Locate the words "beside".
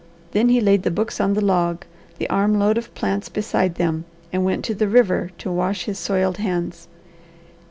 3.29-3.75